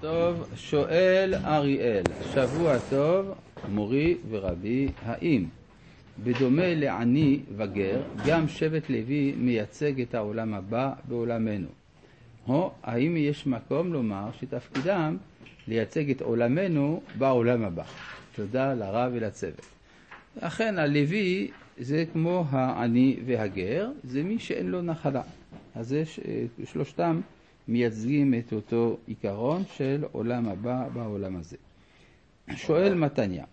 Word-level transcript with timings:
טוב, 0.00 0.44
שואל 0.56 1.34
אריאל, 1.44 2.02
שבוע 2.34 2.78
טוב, 2.90 3.34
מורי 3.68 4.16
ורבי, 4.30 4.88
האם 5.02 5.44
בדומה 6.24 6.74
לעני 6.74 7.40
וגר, 7.56 8.02
גם 8.26 8.48
שבט 8.48 8.90
לוי 8.90 9.34
מייצג 9.38 10.00
את 10.00 10.14
העולם 10.14 10.54
הבא 10.54 10.92
בעולמנו? 11.08 11.68
או 12.48 12.72
האם 12.82 13.16
יש 13.16 13.46
מקום 13.46 13.92
לומר 13.92 14.28
שתפקידם 14.40 15.16
לייצג 15.68 16.10
את 16.10 16.20
עולמנו 16.20 17.02
בעולם 17.18 17.64
הבא? 17.64 17.84
תודה 18.34 18.74
לרב 18.74 19.12
ולצוות. 19.14 19.66
אכן, 20.40 20.78
הלוי 20.78 21.50
זה 21.78 22.04
כמו 22.12 22.44
העני 22.50 23.16
והגר, 23.26 23.88
זה 24.04 24.22
מי 24.22 24.38
שאין 24.38 24.70
לו 24.70 24.82
נחלה. 24.82 25.22
אז 25.74 25.92
יש 25.92 26.20
שלושתם 26.64 27.20
מייצגים 27.68 28.34
את 28.34 28.52
אותו 28.52 28.96
עיקרון 29.06 29.62
של 29.76 30.04
עולם 30.12 30.48
הבא 30.48 30.88
בעולם 30.92 31.36
הזה. 31.36 31.56
שואל 32.56 32.94
מתניה, 32.94 33.44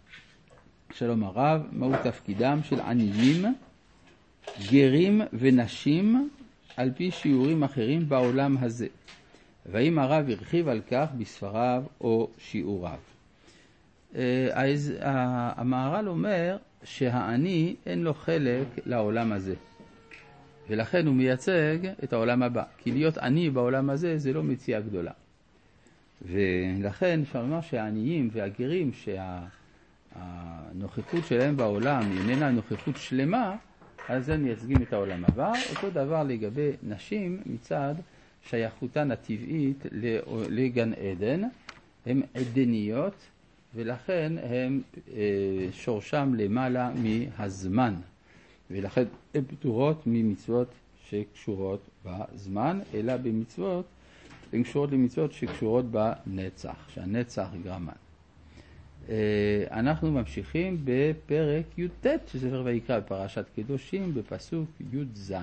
שלום 0.94 1.24
הרב, 1.24 1.62
מהו 1.72 1.92
תפקידם 2.04 2.60
של 2.64 2.80
עניים, 2.80 3.46
גרים 4.70 5.22
ונשים 5.34 6.30
על 6.78 6.92
פי 6.96 7.12
שיעורים 7.12 7.64
אחרים 7.64 8.10
בעולם 8.10 8.58
הזה? 8.58 8.88
והאם 9.66 10.00
הרב 10.00 10.30
הרחיב 10.30 10.68
על 10.68 10.82
כך 10.92 11.08
בספריו 11.18 11.84
או 12.02 12.30
שיעוריו? 12.38 12.98
אה, 14.16 14.48
המהר"ל 15.56 16.10
אומר 16.10 16.58
שהעני 16.84 17.76
אין 17.86 18.04
לו 18.04 18.14
חלק 18.14 18.68
לעולם 18.86 19.32
הזה. 19.32 19.56
ולכן 20.70 21.08
הוא 21.08 21.16
מייצג 21.16 21.78
את 22.04 22.14
העולם 22.14 22.44
הבא. 22.44 22.64
כי 22.78 22.92
להיות 22.92 23.18
עני 23.18 23.50
בעולם 23.50 23.90
הזה 23.90 24.18
זה 24.18 24.34
לא 24.34 24.44
מציאה 24.44 24.82
גדולה. 24.82 25.12
ולכן 26.22 27.20
אפשר 27.22 27.42
לומר 27.42 27.62
שהעניים 27.62 28.30
והגרים 28.32 28.92
שהנוכחות 30.16 31.26
שלהם 31.28 31.58
בעולם 31.58 32.02
איננה 32.18 32.52
נוכחות 32.52 32.98
שלמה, 32.98 33.56
אז 34.10 34.30
הם 34.30 34.44
מייצגים 34.44 34.78
את 34.82 34.94
העולם 34.94 35.26
הבא. 35.26 35.52
אותו 35.76 35.90
דבר 35.90 36.24
לגבי 36.24 36.70
נשים 36.84 37.42
מצד 37.46 37.96
שייכותן 38.50 39.12
הטבעית 39.12 39.86
לגן 40.50 40.92
עדן. 40.94 41.42
הן 42.06 42.22
עדניות 42.34 43.16
ולכן 43.76 44.34
הם 44.44 44.82
אה, 45.14 45.68
שורשם 45.72 46.34
למעלה 46.38 46.92
מהזמן. 46.96 47.94
ולכן 48.72 49.04
הן 49.34 49.44
פטורות 49.48 50.04
ממצוות 50.06 50.68
שקשורות 51.10 51.90
בזמן, 52.06 52.80
אלא 52.94 53.18
במצוות, 53.18 53.86
הן 54.54 54.64
קשורות 54.64 54.92
למצוות 54.92 55.34
שקשורות 55.34 55.86
בנצח, 55.92 56.90
שהנצח 56.90 57.48
גרמן. 57.64 57.94
אה, 59.10 59.66
אנחנו 59.72 60.12
ממשיכים 60.12 60.82
בפרק 60.84 61.78
י"ט 61.78 62.06
של 62.28 62.40
ספר 62.40 62.62
ויקרא 62.66 63.00
בפרשת 63.00 63.46
קדושים 63.56 64.14
בפסוק 64.14 64.70
י"ז. 64.94 65.34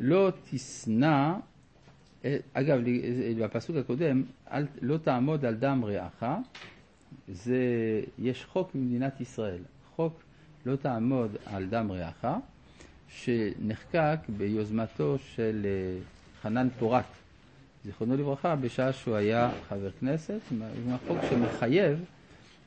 לא 0.00 0.30
תשנא, 0.50 1.34
אה, 2.24 2.36
אגב, 2.52 2.80
בפסוק 3.40 3.76
הקודם, 3.76 4.22
לא 4.82 4.96
תעמוד 4.96 5.44
על 5.44 5.54
דם 5.54 5.84
רעך, 5.84 6.24
זה, 7.28 7.56
יש 8.18 8.44
חוק 8.44 8.74
במדינת 8.74 9.20
ישראל, 9.20 9.62
חוק 9.96 10.21
לא 10.66 10.76
תעמוד 10.76 11.36
על 11.46 11.66
דם 11.66 11.92
רעך, 11.92 12.26
שנחקק 13.08 14.18
ביוזמתו 14.36 15.16
של 15.18 15.60
אה, 15.64 15.98
חנן 16.42 16.68
פורת, 16.78 17.04
זיכרונו 17.84 18.16
לברכה, 18.16 18.56
בשעה 18.56 18.92
שהוא 18.92 19.14
היה 19.14 19.50
חבר 19.68 19.90
כנסת, 19.90 20.40
עם 20.50 20.62
החוק 20.88 21.18
שמחייב 21.30 22.04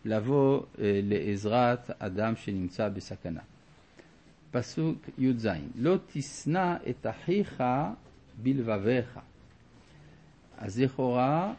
לבוא 0.06 0.62
אה, 0.80 1.00
לעזרת 1.04 1.92
אדם 2.02 2.36
שנמצא 2.36 2.90
בסכנה. 2.90 3.42
פסוק 4.52 4.98
י"ז: 5.18 5.48
לא 5.75 5.96
תשנא 6.14 6.75
את 6.90 7.06
אחיך 7.09 7.64
בלבביך. 8.44 9.19
אז 10.58 10.80
לכאורה 10.80 11.53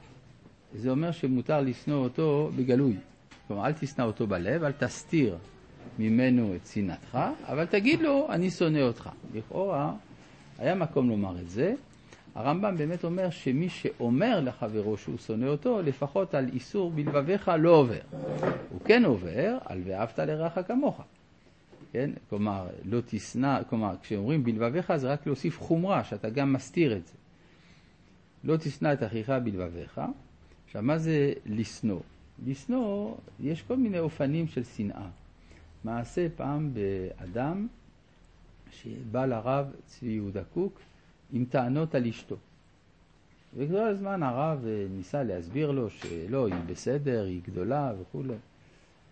זה 0.74 0.90
אומר 0.90 1.12
שמותר 1.12 1.60
לשנוא 1.60 2.04
אותו 2.04 2.50
בגלוי. 2.56 2.96
כלומר, 3.48 3.66
אל 3.66 3.72
תשנא 3.72 4.04
אותו 4.04 4.26
בלב, 4.26 4.64
אל 4.64 4.72
תסתיר 4.72 5.38
ממנו 5.98 6.54
את 6.54 6.66
שנאתך, 6.66 7.18
אבל 7.44 7.66
תגיד 7.66 8.00
לו, 8.00 8.26
אני 8.30 8.50
שונא 8.50 8.78
אותך. 8.78 9.10
לכאורה, 9.34 9.92
היה 10.58 10.74
מקום 10.74 11.08
לומר 11.08 11.40
את 11.40 11.50
זה. 11.50 11.74
הרמב"ם 12.34 12.76
באמת 12.76 13.04
אומר 13.04 13.30
שמי 13.30 13.68
שאומר 13.68 14.40
לחברו 14.40 14.96
שהוא 14.96 15.18
שונא 15.18 15.46
אותו, 15.46 15.82
לפחות 15.82 16.34
על 16.34 16.48
איסור 16.52 16.90
בלבביך 16.90 17.50
לא 17.58 17.70
עובר. 17.70 17.98
הוא 18.70 18.80
כן 18.84 19.04
עובר 19.04 19.58
על 19.64 19.80
ואהבת 19.84 20.18
לרעך 20.18 20.58
כמוך. 20.66 21.00
כן? 21.92 22.10
כלומר, 22.30 22.66
לא 22.84 23.00
תשנא, 23.06 23.62
כלומר, 23.68 23.94
כשאומרים 24.02 24.44
בלבביך 24.44 24.96
זה 24.96 25.12
רק 25.12 25.26
להוסיף 25.26 25.60
חומרה, 25.60 26.04
שאתה 26.04 26.30
גם 26.30 26.52
מסתיר 26.52 26.96
את 26.96 27.06
זה. 27.06 27.12
לא 28.44 28.56
תשנא 28.56 28.92
את 28.92 29.02
אחיך 29.02 29.30
בלבביך. 29.44 30.00
עכשיו, 30.66 30.82
מה 30.82 30.98
זה 30.98 31.32
לשנוא? 31.46 32.00
לשנוא, 32.46 33.14
יש 33.40 33.62
כל 33.62 33.76
מיני 33.76 33.98
אופנים 33.98 34.48
של 34.48 34.64
שנאה. 34.64 35.08
מעשה 35.86 36.26
פעם 36.36 36.74
באדם 36.74 37.66
שבא 38.70 39.26
לרב 39.26 39.66
צבי 39.86 40.10
יהודה 40.10 40.44
קוק 40.54 40.80
עם 41.32 41.44
טענות 41.44 41.94
על 41.94 42.06
אשתו. 42.06 42.36
וכל 43.56 43.76
הזמן 43.76 44.22
הרב 44.22 44.64
ניסה 44.90 45.22
להסביר 45.22 45.70
לו 45.70 45.90
שלא, 45.90 46.46
היא 46.46 46.54
בסדר, 46.66 47.24
היא 47.24 47.40
גדולה 47.44 47.92
וכולי. 48.00 48.34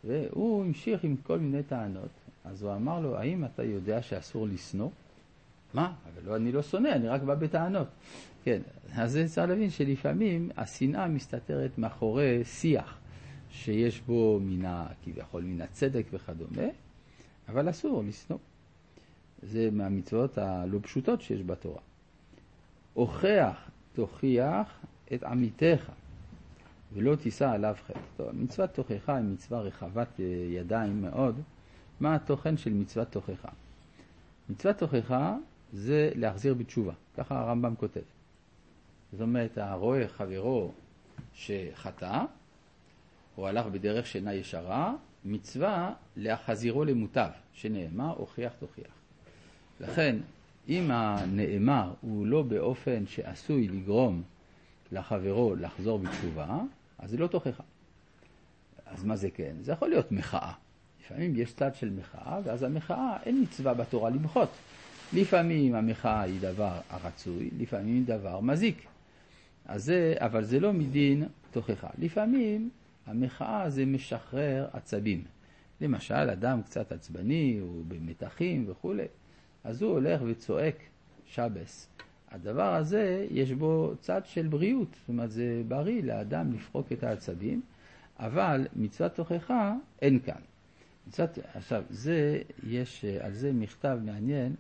והוא 0.04 0.64
המשיך 0.64 1.04
עם 1.04 1.16
כל 1.22 1.38
מיני 1.38 1.62
טענות. 1.62 2.10
אז 2.44 2.62
הוא 2.62 2.72
אמר 2.72 3.00
לו, 3.00 3.16
האם 3.18 3.44
אתה 3.44 3.62
יודע 3.62 4.02
שאסור 4.02 4.48
לשנוא? 4.48 4.90
מה? 5.74 5.92
אבל 6.04 6.30
לא, 6.30 6.36
אני 6.36 6.52
לא 6.52 6.62
שונא, 6.62 6.88
אני 6.88 7.08
רק 7.08 7.22
בא 7.22 7.34
בטענות. 7.34 7.88
כן, 8.44 8.60
אז 8.94 9.18
צריך 9.26 9.48
להבין 9.48 9.70
שלפעמים 9.70 10.50
השנאה 10.56 11.08
מסתתרת 11.08 11.78
מאחורי 11.78 12.44
שיח. 12.44 12.98
שיש 13.54 14.00
בו 14.00 14.40
מן 14.42 14.64
ה... 14.64 14.86
כביכול 15.04 15.42
מן 15.42 15.60
הצדק 15.60 16.06
וכדומה, 16.12 16.68
אבל 17.48 17.70
אסור 17.70 18.02
לשנוא. 18.02 18.38
זה 19.42 19.68
מהמצוות 19.72 20.38
הלא 20.38 20.78
פשוטות 20.82 21.22
שיש 21.22 21.42
בתורה. 21.42 21.80
הוכח, 22.94 23.70
תוכיח 23.92 24.80
את 25.14 25.22
עמיתך, 25.22 25.90
ולא 26.92 27.16
תישא 27.16 27.50
עליו 27.50 27.74
חטא. 27.86 27.98
טוב, 28.16 28.30
מצוות 28.32 28.70
תוכחה 28.70 29.16
היא 29.16 29.24
מצווה 29.24 29.60
רחבת 29.60 30.20
אה, 30.20 30.24
ידיים 30.48 31.02
מאוד. 31.02 31.40
מה 32.00 32.14
התוכן 32.14 32.56
של 32.56 32.72
מצוות 32.72 33.08
תוכחה? 33.08 33.48
מצוות 34.48 34.78
תוכחה 34.78 35.36
זה 35.72 36.10
להחזיר 36.14 36.54
בתשובה, 36.54 36.92
ככה 37.16 37.40
הרמב"ם 37.40 37.74
כותב. 37.76 38.00
זאת 39.12 39.20
אומרת, 39.20 39.58
הרואה 39.58 40.08
חברו 40.08 40.72
שחטא, 41.34 42.24
או 43.38 43.48
הלך 43.48 43.66
בדרך 43.66 44.06
שאינה 44.06 44.34
ישרה, 44.34 44.94
מצווה 45.24 45.92
להחזירו 46.16 46.84
למוטב, 46.84 47.28
שנאמר 47.52 48.14
הוכיח 48.16 48.52
תוכיח. 48.60 48.94
לכן, 49.80 50.16
אם 50.68 50.90
הנאמר 50.90 51.92
הוא 52.00 52.26
לא 52.26 52.42
באופן 52.42 53.06
שעשוי 53.06 53.68
לגרום 53.68 54.22
לחברו 54.92 55.54
לחזור 55.54 55.98
בתשובה, 55.98 56.58
אז 56.98 57.10
זה 57.10 57.16
לא 57.16 57.26
תוכחה. 57.26 57.62
אז 58.86 59.04
מה 59.04 59.16
זה 59.16 59.30
כן? 59.30 59.54
זה 59.60 59.72
יכול 59.72 59.88
להיות 59.88 60.12
מחאה. 60.12 60.52
לפעמים 61.00 61.36
יש 61.36 61.54
צד 61.54 61.74
של 61.74 61.90
מחאה, 61.90 62.38
ואז 62.44 62.62
המחאה, 62.62 63.16
אין 63.24 63.42
מצווה 63.42 63.74
בתורה 63.74 64.10
למחות. 64.10 64.48
לפעמים 65.12 65.74
המחאה 65.74 66.20
היא 66.20 66.40
דבר 66.40 66.80
הרצוי, 66.90 67.50
לפעמים 67.58 67.94
היא 67.94 68.04
דבר 68.06 68.40
מזיק. 68.40 68.86
אז 69.66 69.84
זה, 69.84 70.14
אבל 70.18 70.44
זה 70.44 70.60
לא 70.60 70.72
מדין 70.72 71.24
תוכחה. 71.50 71.88
לפעמים 71.98 72.70
המחאה 73.06 73.70
זה 73.70 73.86
משחרר 73.86 74.66
עצבים. 74.72 75.24
למשל, 75.80 76.14
אדם 76.14 76.62
קצת 76.62 76.92
עצבני, 76.92 77.58
הוא 77.60 77.84
במתחים 77.88 78.64
וכולי, 78.68 79.06
אז 79.64 79.82
הוא 79.82 79.92
הולך 79.92 80.20
וצועק 80.26 80.76
שבס. 81.26 81.88
הדבר 82.30 82.74
הזה, 82.74 83.26
יש 83.30 83.52
בו 83.52 83.92
צד 84.00 84.20
של 84.24 84.46
בריאות, 84.46 84.88
זאת 85.00 85.08
אומרת, 85.08 85.30
זה 85.30 85.62
בריא 85.68 86.02
לאדם 86.02 86.52
לפרוק 86.52 86.92
את 86.92 87.02
העצבים, 87.02 87.62
אבל 88.18 88.66
מצוות 88.76 89.14
תוכחה 89.14 89.74
אין 90.02 90.18
כאן. 90.20 90.40
מצוות, 91.08 91.38
עכשיו, 91.54 91.84
זה, 91.90 92.42
יש 92.66 93.04
על 93.04 93.32
זה 93.32 93.52
מכתב 93.52 93.98
מעניין, 94.04 94.54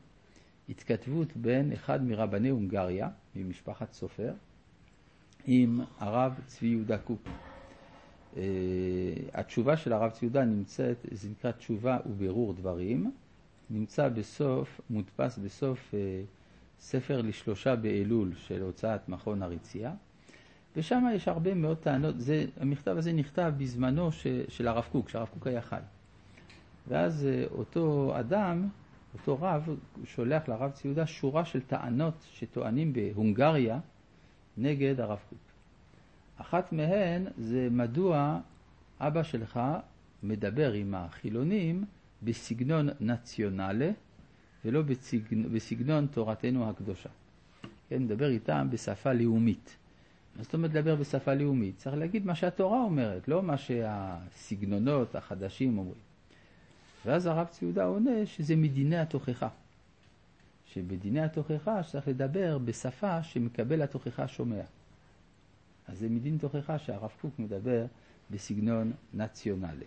התכתבות 0.68 1.36
בין 1.36 1.72
אחד 1.72 2.04
מרבני 2.04 2.48
הונגריה, 2.48 3.08
ממשפחת 3.36 3.92
סופר, 3.92 4.32
עם 5.46 5.80
הרב 5.98 6.40
צבי 6.46 6.66
יהודה 6.66 6.98
קוק. 6.98 7.28
Uh, 8.34 8.36
התשובה 9.34 9.76
של 9.76 9.92
הרב 9.92 10.10
ציודה 10.10 10.44
נמצאת, 10.44 10.96
זה 11.10 11.28
נקרא 11.28 11.50
תשובה 11.50 11.98
ובירור 12.06 12.52
דברים, 12.52 13.12
נמצא 13.70 14.08
בסוף, 14.08 14.80
מודפס 14.90 15.38
בסוף 15.38 15.90
uh, 15.90 15.96
ספר 16.80 17.22
לשלושה 17.22 17.76
באלול 17.76 18.32
של 18.36 18.62
הוצאת 18.62 19.08
מכון 19.08 19.42
הריצייה, 19.42 19.92
ושם 20.76 21.04
יש 21.14 21.28
הרבה 21.28 21.54
מאוד 21.54 21.76
טענות, 21.76 22.20
זה, 22.20 22.44
המכתב 22.60 22.96
הזה 22.98 23.12
נכתב 23.12 23.52
בזמנו 23.58 24.12
ש, 24.12 24.26
של 24.48 24.68
הרב 24.68 24.88
קוק, 24.92 25.06
כשהרב 25.06 25.28
קוק 25.28 25.46
היה 25.46 25.60
חי. 25.62 25.80
ואז 26.88 27.26
אה, 27.26 27.44
אותו 27.50 28.12
אדם, 28.20 28.68
אותו 29.14 29.38
רב, 29.40 29.68
שולח 30.04 30.48
לרב 30.48 30.70
ציודה 30.70 31.06
שורה 31.06 31.44
של 31.44 31.60
טענות 31.60 32.26
שטוענים 32.32 32.92
בהונגריה 32.92 33.78
נגד 34.56 35.00
הרב 35.00 35.18
קוק. 35.28 35.38
אחת 36.36 36.72
מהן 36.72 37.24
זה 37.38 37.68
מדוע 37.70 38.40
אבא 39.00 39.22
שלך 39.22 39.60
מדבר 40.22 40.72
עם 40.72 40.94
החילונים 40.94 41.84
בסגנון 42.22 42.88
נציונלי 43.00 43.92
ולא 44.64 44.82
בסגנון, 44.82 45.52
בסגנון 45.52 46.06
תורתנו 46.06 46.70
הקדושה. 46.70 47.08
כן, 47.88 48.02
מדבר 48.02 48.28
איתם 48.28 48.68
בשפה 48.70 49.12
לאומית. 49.12 49.76
מה 50.36 50.42
זאת 50.42 50.54
אומרת 50.54 50.70
לדבר 50.74 50.94
בשפה 50.94 51.34
לאומית? 51.34 51.76
צריך 51.76 51.96
להגיד 51.96 52.26
מה 52.26 52.34
שהתורה 52.34 52.82
אומרת, 52.82 53.28
לא 53.28 53.42
מה 53.42 53.56
שהסגנונות 53.56 55.14
החדשים 55.14 55.78
אומרים. 55.78 56.00
ואז 57.06 57.26
הרב 57.26 57.46
ציודה 57.46 57.84
עונה 57.84 58.26
שזה 58.26 58.56
מדיני 58.56 58.98
התוכחה. 58.98 59.48
שבדיני 60.66 61.20
התוכחה 61.20 61.82
צריך 61.82 62.08
לדבר 62.08 62.58
בשפה 62.58 63.22
שמקבל 63.22 63.82
התוכחה 63.82 64.28
שומע. 64.28 64.62
אז 65.88 65.98
זה 65.98 66.08
מדין 66.08 66.38
תוכחה 66.38 66.78
שהרב 66.78 67.10
קוק 67.20 67.38
מדבר 67.38 67.86
בסגנון 68.30 68.92
נציונלי, 69.14 69.84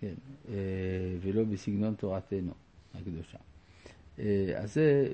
כן, 0.00 0.14
אה, 0.48 0.54
ולא 1.20 1.44
בסגנון 1.44 1.94
תורתנו 1.94 2.52
הקדושה. 2.94 3.38
אה, 4.18 4.52
אז 4.56 4.72
זה, 4.72 5.08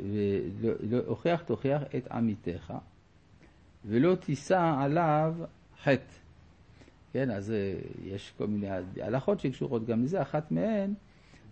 הוכיח 1.07 1.43
תוכיח 1.43 1.83
את 1.97 2.07
עמיתך, 2.11 2.75
ולא 3.85 4.15
תישא 4.15 4.75
עליו 4.81 5.35
חטא. 5.83 6.13
כן, 7.13 7.31
אז 7.31 7.51
אה, 7.51 7.75
יש 8.05 8.33
כל 8.39 8.47
מיני 8.47 8.69
הלכות 9.01 9.41
שקשורות 9.41 9.87
גם 9.87 10.05
לזה, 10.05 10.23
אחת 10.23 10.53
מהן, 10.53 10.95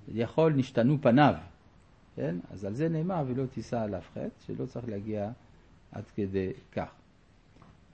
יכול 0.08 0.52
נשתנו 0.52 0.98
פניו, 1.02 1.34
כן? 2.16 2.36
אז 2.50 2.64
על 2.64 2.74
זה 2.74 2.88
נאמר 2.88 3.24
ולא 3.28 3.46
תישא 3.46 3.80
עליו 3.80 4.00
חטא, 4.14 4.28
שלא 4.46 4.66
צריך 4.66 4.88
להגיע 4.88 5.30
עד 5.92 6.04
כדי 6.16 6.52
כך. 6.72 6.90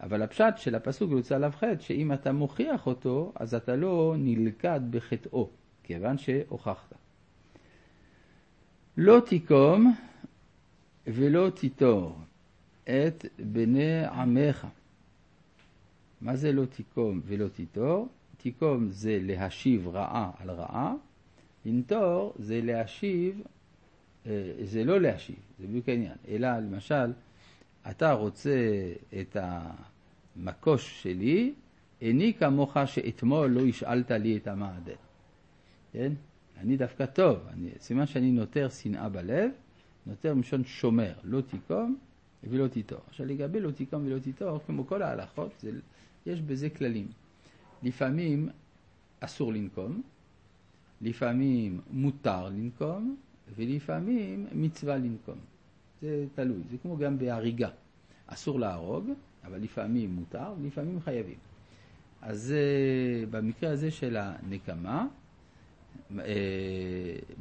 אבל 0.02 0.22
הפשט 0.22 0.54
של 0.56 0.74
הפסוק 0.74 1.10
יוצא 1.10 1.34
עליו 1.34 1.52
חטא, 1.56 1.80
שאם 1.80 2.12
אתה 2.12 2.32
מוכיח 2.32 2.86
אותו, 2.86 3.32
אז 3.34 3.54
אתה 3.54 3.76
לא 3.76 4.14
נלכד 4.18 4.80
בחטאו, 4.90 5.48
כיוון 5.82 6.18
שהוכחת. 6.18 6.94
לא 8.96 9.20
תיקום 9.26 9.94
ולא 11.06 11.50
תיטור 11.50 12.18
את 12.84 13.26
בני 13.38 14.04
עמך. 14.04 14.66
מה 16.20 16.36
זה 16.36 16.52
לא 16.52 16.64
תיקום 16.64 17.20
ולא 17.24 17.48
תיטור? 17.48 18.08
תיקום 18.36 18.90
זה 18.90 19.18
להשיב 19.22 19.88
רעה 19.88 20.30
על 20.38 20.50
רעה, 20.50 20.94
לנטור 21.66 22.34
זה 22.38 22.60
להשיב, 22.62 23.42
אה, 24.26 24.52
זה 24.64 24.84
לא 24.84 25.00
להשיב, 25.00 25.36
זה 25.58 25.66
בדיוק 25.66 25.88
העניין, 25.88 26.16
אלא 26.28 26.58
למשל, 26.58 27.12
אתה 27.90 28.12
רוצה 28.12 28.56
את 29.20 29.36
המקוש 30.36 31.02
שלי, 31.02 31.54
איני 32.00 32.34
כמוך 32.34 32.76
שאתמול 32.86 33.50
לא 33.50 33.66
השאלת 33.66 34.10
לי 34.10 34.36
את 34.36 34.46
המעדר. 34.46 34.96
כן? 35.92 36.12
אני 36.56 36.76
דווקא 36.76 37.06
טוב, 37.06 37.38
אני, 37.52 37.70
סימן 37.80 38.06
שאני 38.06 38.30
נותר 38.30 38.68
שנאה 38.68 39.08
בלב, 39.08 39.50
נותר 40.06 40.34
מלשון 40.34 40.64
שומר, 40.64 41.12
לא 41.24 41.40
תיקום 41.40 41.96
ולא 42.44 42.68
תיטור. 42.68 42.98
עכשיו 43.08 43.26
לגבי 43.26 43.60
לא 43.60 43.70
תיקום 43.70 44.06
ולא 44.06 44.18
תיטור, 44.18 44.58
כמו 44.66 44.86
כל 44.86 45.02
ההלכות, 45.02 45.52
זה, 45.60 45.70
יש 46.26 46.40
בזה 46.40 46.70
כללים. 46.70 47.06
לפעמים 47.82 48.48
אסור 49.20 49.52
לנקום, 49.52 50.02
לפעמים 51.00 51.80
מותר 51.90 52.48
לנקום, 52.48 53.16
ולפעמים 53.56 54.46
מצווה 54.52 54.96
לנקום. 54.96 55.38
זה 56.02 56.24
תלוי, 56.34 56.62
זה 56.70 56.76
כמו 56.78 56.96
גם 56.96 57.18
בהריגה. 57.18 57.68
אסור 58.26 58.60
להרוג, 58.60 59.10
אבל 59.44 59.58
לפעמים 59.58 60.14
מותר, 60.14 60.52
ולפעמים 60.60 61.00
חייבים. 61.00 61.38
אז 62.22 62.54
במקרה 63.30 63.70
הזה 63.70 63.90
של 63.90 64.16
הנקמה, 64.16 65.06
אה, 66.18 66.24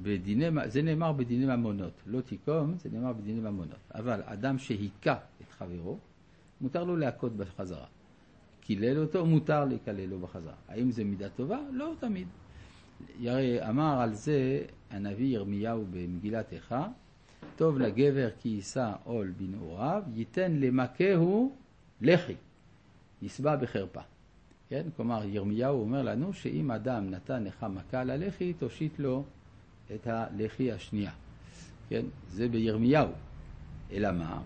בדיני, 0.01 0.45
זה 0.65 0.81
נאמר 0.81 1.11
בדיני 1.11 1.45
ממונות, 1.45 1.93
לא 2.05 2.21
תיקום, 2.21 2.73
זה 2.77 2.89
נאמר 2.93 3.13
בדיני 3.13 3.39
ממונות. 3.39 3.79
אבל 3.95 4.21
אדם 4.25 4.57
שהיכה 4.57 5.17
את 5.41 5.51
חברו, 5.51 5.97
מותר 6.61 6.83
לו 6.83 6.97
להכות 6.97 7.35
בחזרה. 7.37 7.85
קילל 8.61 8.99
אותו, 8.99 9.25
מותר 9.25 9.65
לקלל 9.65 10.05
לו 10.05 10.19
בחזרה. 10.19 10.53
האם 10.67 10.91
זה 10.91 11.03
מידה 11.03 11.29
טובה? 11.29 11.59
לא 11.71 11.93
תמיד. 11.99 12.27
ירא 13.19 13.69
אמר 13.69 14.01
על 14.01 14.13
זה 14.13 14.61
הנביא 14.89 15.35
ירמיהו 15.35 15.85
במגילת 15.91 16.53
איכה, 16.53 16.87
טוב 17.55 17.79
לגבר 17.79 18.29
כי 18.39 18.49
יישא 18.49 18.91
עול 19.03 19.33
בנעוריו, 19.37 20.03
ייתן 20.15 20.51
למכהו 20.51 21.55
לחי, 22.01 22.35
יסבע 23.21 23.55
בחרפה. 23.55 24.01
כן? 24.69 24.83
כלומר, 24.95 25.25
ירמיהו 25.25 25.81
אומר 25.81 26.01
לנו 26.01 26.33
שאם 26.33 26.71
אדם 26.71 27.09
נתן 27.09 27.43
לך 27.43 27.65
מכה 27.69 28.03
ללחי, 28.03 28.53
תושיט 28.53 28.99
לו 28.99 29.23
את 29.95 30.07
הלחי 30.07 30.71
השנייה. 30.71 31.11
כן? 31.89 32.05
זה 32.29 32.47
בירמיהו. 32.47 33.09
אלא 33.91 34.11
מה? 34.11 34.41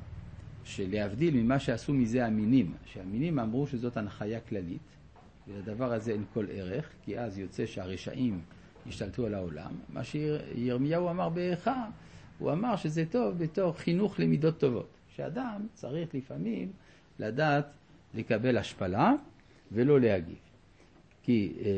שלהבדיל 0.64 1.36
ממה 1.36 1.60
שעשו 1.60 1.94
מזה 1.94 2.26
המינים, 2.26 2.74
שהמינים 2.86 3.40
אמרו 3.40 3.68
שזאת 3.68 3.98
הנחיה 3.98 4.40
כללית, 4.40 4.82
ולדבר 5.48 5.94
הזה 5.94 6.12
אין 6.12 6.24
כל 6.34 6.46
ערך, 6.52 6.90
כי 7.04 7.20
אז 7.20 7.40
יוצא 7.40 7.66
שהרשעים 7.66 8.42
השתלטו 8.88 9.26
על 9.26 9.34
העולם. 9.34 9.72
מה 9.90 10.04
שירמיהו 10.04 11.10
אמר 11.10 11.30
באיכה, 11.30 11.86
הוא 12.40 12.52
אמר 12.52 12.76
שזה 12.76 13.04
טוב 13.12 13.38
בתור 13.38 13.74
חינוך 13.74 14.20
למידות 14.20 14.60
טובות. 14.60 14.95
שאדם 15.16 15.68
צריך 15.74 16.16
לפעמים 16.16 16.72
לדעת 17.20 17.66
לקבל 18.14 18.58
השפלה 18.58 19.14
ולא 19.72 20.00
להגיב. 20.00 20.38
כי, 21.24 21.54
אה, 21.60 21.72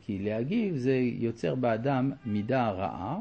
כי 0.00 0.18
להגיב 0.18 0.76
זה 0.76 0.96
יוצר 0.96 1.54
באדם 1.54 2.12
מידה 2.24 2.70
רעה, 2.70 3.18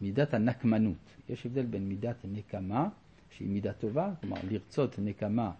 מידת 0.00 0.34
הנקמנות. 0.34 1.16
יש 1.28 1.46
הבדל 1.46 1.62
בין 1.62 1.88
מידת 1.88 2.16
נקמה, 2.24 2.88
שהיא 3.30 3.48
מידה 3.48 3.72
טובה, 3.72 4.10
כלומר 4.20 4.36
לרצות 4.50 4.98
נקמה 4.98 5.50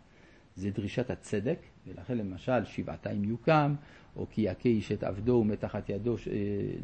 זה 0.57 0.71
דרישת 0.71 1.11
הצדק, 1.11 1.59
ולכן 1.87 2.19
למשל 2.19 2.65
שבעתיים 2.65 3.25
יוקם, 3.25 3.75
או 4.17 4.27
כי 4.31 4.43
יכה 4.43 4.69
איש 4.69 4.93
את 4.93 5.03
עבדו 5.03 5.33
ומתחת 5.33 5.89
ידו 5.89 6.15
אה, 6.15 6.33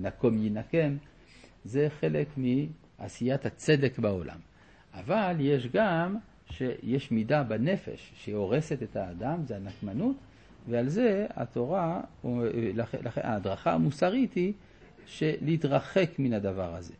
נקום 0.00 0.46
ינקם, 0.46 0.96
זה 1.64 1.88
חלק 2.00 2.28
מעשיית 2.36 3.46
הצדק 3.46 3.98
בעולם. 3.98 4.38
אבל 4.94 5.36
יש 5.40 5.66
גם 5.66 6.16
שיש 6.52 7.10
מידה 7.10 7.42
בנפש 7.42 8.12
שהורסת 8.16 8.82
את 8.82 8.96
האדם, 8.96 9.46
זה 9.46 9.56
הנקמנות, 9.56 10.16
ועל 10.68 10.88
זה 10.88 11.26
התורה, 11.30 12.00
ההדרכה 13.16 13.72
המוסרית 13.72 14.34
היא 14.34 14.52
להתרחק 15.20 16.10
מן 16.18 16.32
הדבר 16.32 16.74
הזה. 16.74 16.94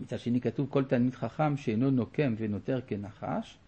מצד 0.00 0.18
שני 0.18 0.40
כתוב 0.40 0.66
כל 0.70 0.84
תלמיד 0.84 1.14
חכם 1.14 1.56
שאינו 1.56 1.90
נוקם 1.90 2.34
ונותר 2.38 2.80
כנחש, 2.86 3.58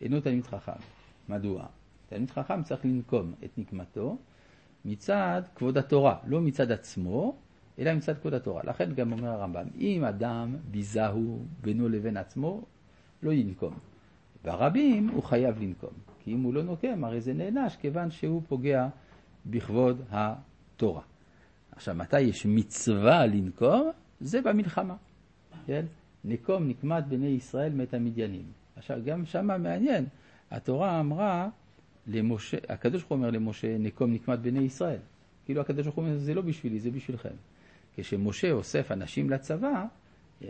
אינו 0.00 0.20
תלמיד 0.20 0.46
חכם. 0.46 0.80
מדוע? 1.28 1.66
תלמיד 2.08 2.30
חכם 2.30 2.62
צריך 2.62 2.84
לנקום 2.84 3.32
את 3.44 3.58
נקמתו 3.58 4.16
מצד 4.84 5.42
כבוד 5.54 5.78
התורה, 5.78 6.16
לא 6.26 6.40
מצד 6.40 6.72
עצמו, 6.72 7.36
אלא 7.78 7.94
מצד 7.94 8.18
כבוד 8.18 8.34
התורה. 8.34 8.62
לכן 8.64 8.94
גם 8.94 9.12
אומר 9.12 9.28
הרמב"ם, 9.28 9.66
אם 9.78 10.04
אדם 10.04 10.56
ביזהו 10.70 11.44
בינו 11.60 11.88
לבין 11.88 12.16
עצמו, 12.16 12.62
לא 13.22 13.32
ינקום. 13.32 13.74
ברבים 14.44 15.08
הוא 15.08 15.22
חייב 15.22 15.62
לנקום, 15.62 15.90
כי 16.24 16.32
אם 16.32 16.42
הוא 16.42 16.54
לא 16.54 16.62
נוקם, 16.62 17.04
הרי 17.04 17.20
זה 17.20 17.32
נענש 17.34 17.76
כיוון 17.76 18.10
שהוא 18.10 18.42
פוגע 18.48 18.88
בכבוד 19.46 20.02
התורה. 20.10 21.02
עכשיו, 21.72 21.94
מתי 21.94 22.20
יש 22.20 22.46
מצווה 22.46 23.26
לנקום? 23.26 23.90
זה 24.20 24.42
במלחמה. 24.42 24.96
כן? 25.66 25.84
נקום 26.24 26.68
נקמת 26.68 27.06
בני 27.06 27.26
ישראל 27.26 27.72
מת 27.72 27.94
המדיינים. 27.94 28.44
עכשיו, 28.76 28.98
גם 29.04 29.26
שמה 29.26 29.58
מעניין, 29.58 30.06
התורה 30.50 31.00
אמרה 31.00 31.48
למשה, 32.06 32.56
הקדוש 32.68 33.00
ברוך 33.00 33.10
הוא 33.10 33.16
אומר 33.16 33.30
למשה, 33.30 33.78
נקום 33.78 34.12
נקמת 34.12 34.38
בני 34.38 34.60
ישראל. 34.60 34.98
כאילו 35.44 35.60
הקדוש 35.60 35.86
ברוך 35.86 35.96
הוא 35.96 36.04
אומר, 36.04 36.18
זה 36.18 36.34
לא 36.34 36.42
בשבילי, 36.42 36.78
זה 36.78 36.90
בשבילכם. 36.90 37.34
כשמשה 37.96 38.52
אוסף 38.52 38.92
אנשים 38.92 39.30
לצבא, 39.30 39.84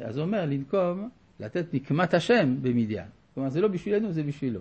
אז 0.02 0.16
הוא 0.16 0.26
אומר 0.26 0.46
לנקום, 0.46 1.08
לתת 1.40 1.74
נקמת 1.74 2.14
השם 2.14 2.62
במדיין. 2.62 3.08
כלומר, 3.38 3.50
זה 3.50 3.60
לא 3.60 3.68
בשבילנו, 3.68 4.12
זה 4.12 4.22
בשבילו. 4.22 4.60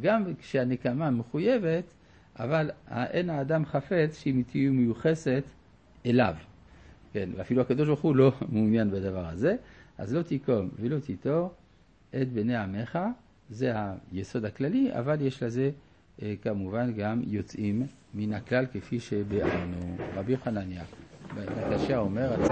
גם 0.00 0.24
כשהנקמה 0.38 1.10
מחויבת, 1.10 1.84
אבל 2.38 2.70
אין 2.90 3.30
האדם 3.30 3.64
חפץ 3.64 4.18
שהיא 4.18 4.44
תהיה 4.46 4.70
מיוחסת 4.70 5.44
אליו. 6.06 6.34
כן, 7.12 7.30
ואפילו 7.36 7.62
הקדוש 7.62 7.86
ברוך 7.88 8.00
הוא 8.00 8.16
לא 8.16 8.32
מעוניין 8.52 8.90
בדבר 8.90 9.26
הזה, 9.26 9.56
אז 9.98 10.14
לא 10.14 10.22
תיקום 10.22 10.68
ולא 10.78 10.98
תיטור 10.98 11.52
את 12.10 12.32
בני 12.32 12.56
עמך, 12.56 12.98
זה 13.50 13.72
היסוד 14.12 14.44
הכללי, 14.44 14.90
אבל 14.92 15.20
יש 15.20 15.42
לזה 15.42 15.70
אה, 16.22 16.34
כמובן 16.42 16.92
גם 16.92 17.22
יוצאים 17.26 17.86
מן 18.14 18.32
הכלל 18.32 18.66
כפי 18.72 19.00
שביארנו. 19.00 19.96
רבי 20.14 20.36
חנניה, 20.36 20.84
בבקשה 21.34 21.98
אומר 21.98 22.42